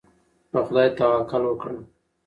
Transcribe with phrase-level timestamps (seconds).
[0.51, 1.79] په خدای توکل وکړئ.